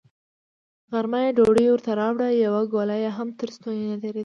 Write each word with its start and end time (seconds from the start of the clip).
غرمه 0.91 1.19
يې 1.25 1.31
ډوډۍ 1.37 1.67
ورته 1.69 1.91
راوړه، 1.99 2.27
يوه 2.43 2.61
ګوله 2.73 2.95
يې 3.03 3.09
هم 3.17 3.27
تر 3.39 3.49
ستوني 3.55 3.83
نه 3.91 3.97
تېرېده. 4.01 4.19